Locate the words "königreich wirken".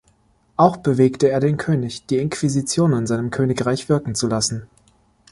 3.29-4.15